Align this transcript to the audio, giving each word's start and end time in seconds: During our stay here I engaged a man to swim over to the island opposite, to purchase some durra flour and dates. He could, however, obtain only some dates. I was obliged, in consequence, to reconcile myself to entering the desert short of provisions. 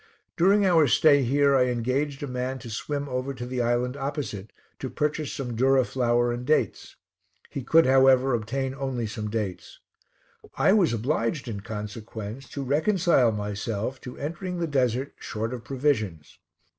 During 0.35 0.65
our 0.65 0.87
stay 0.87 1.21
here 1.21 1.55
I 1.55 1.65
engaged 1.65 2.23
a 2.23 2.27
man 2.27 2.57
to 2.65 2.71
swim 2.71 3.07
over 3.07 3.35
to 3.35 3.45
the 3.45 3.61
island 3.61 3.95
opposite, 3.95 4.51
to 4.79 4.89
purchase 4.89 5.31
some 5.31 5.55
durra 5.55 5.85
flour 5.85 6.31
and 6.33 6.43
dates. 6.43 6.95
He 7.51 7.61
could, 7.61 7.85
however, 7.85 8.33
obtain 8.33 8.73
only 8.73 9.05
some 9.05 9.29
dates. 9.29 9.77
I 10.55 10.73
was 10.73 10.91
obliged, 10.91 11.47
in 11.47 11.59
consequence, 11.59 12.49
to 12.49 12.63
reconcile 12.63 13.31
myself 13.31 14.01
to 14.01 14.17
entering 14.17 14.57
the 14.57 14.65
desert 14.65 15.13
short 15.19 15.53
of 15.53 15.63
provisions. 15.63 16.39